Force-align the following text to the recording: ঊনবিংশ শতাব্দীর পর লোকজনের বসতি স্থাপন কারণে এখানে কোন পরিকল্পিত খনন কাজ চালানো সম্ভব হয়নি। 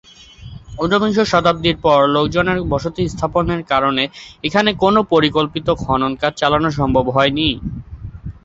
ঊনবিংশ 0.79 1.17
শতাব্দীর 1.31 1.77
পর 1.85 1.99
লোকজনের 2.15 2.59
বসতি 2.71 3.03
স্থাপন 3.07 3.43
কারণে 3.71 4.03
এখানে 4.43 4.69
কোন 4.83 4.95
পরিকল্পিত 5.11 5.67
খনন 5.81 6.11
কাজ 6.21 6.33
চালানো 6.41 6.69
সম্ভব 6.79 7.05
হয়নি। 7.15 7.47